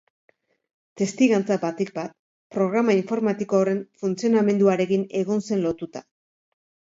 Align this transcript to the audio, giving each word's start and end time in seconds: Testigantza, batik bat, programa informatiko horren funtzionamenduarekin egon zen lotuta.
Testigantza, 1.01 1.57
batik 1.65 1.91
bat, 1.97 2.15
programa 2.55 2.95
informatiko 3.01 3.59
horren 3.59 3.83
funtzionamenduarekin 4.05 5.05
egon 5.21 5.45
zen 5.51 5.63
lotuta. 5.69 6.05